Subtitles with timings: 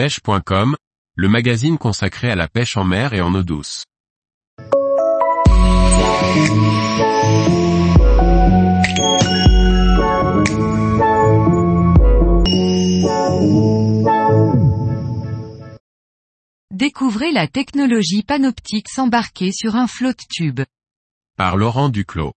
[0.00, 0.76] pêche.com,
[1.14, 3.84] le magazine consacré à la pêche en mer et en eau douce.
[16.70, 20.60] Découvrez la technologie Panoptix embarquée sur un flotte tube.
[21.36, 22.32] Par Laurent Duclos.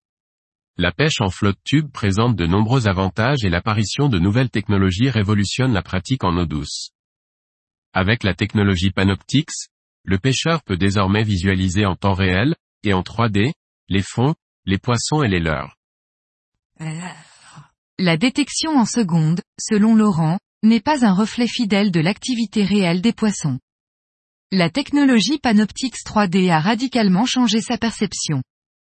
[0.77, 5.73] La pêche en flotte tube présente de nombreux avantages et l'apparition de nouvelles technologies révolutionne
[5.73, 6.89] la pratique en eau douce.
[7.93, 9.67] Avec la technologie Panoptix,
[10.03, 13.51] le pêcheur peut désormais visualiser en temps réel, et en 3D,
[13.89, 14.33] les fonds,
[14.65, 15.75] les poissons et les leurres.
[17.99, 23.13] La détection en seconde, selon Laurent, n'est pas un reflet fidèle de l'activité réelle des
[23.13, 23.59] poissons.
[24.51, 28.41] La technologie Panoptix 3D a radicalement changé sa perception.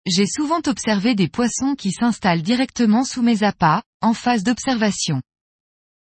[0.06, 5.20] J'ai souvent observé des poissons qui s'installent directement sous mes appâts, en phase d'observation.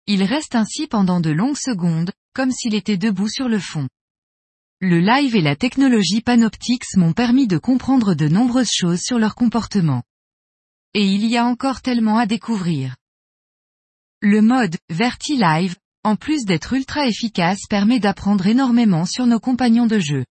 [0.06, 3.88] Ils restent ainsi pendant de longues secondes, comme s'il était debout sur le fond.
[4.80, 9.34] Le live et la technologie Panoptix m'ont permis de comprendre de nombreuses choses sur leur
[9.34, 10.05] comportement.
[10.95, 12.95] Et il y a encore tellement à découvrir.
[14.20, 19.89] Le mode Verti Live en plus d'être ultra efficace permet d'apprendre énormément sur nos compagnons
[19.89, 20.25] de jeu.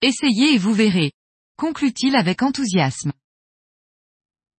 [0.00, 1.12] Essayez et vous verrez.
[1.58, 3.12] Conclut-il avec enthousiasme.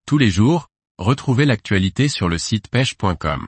[0.06, 0.68] Tous les jours,
[1.00, 3.48] retrouvez l'actualité sur le site pêche.com.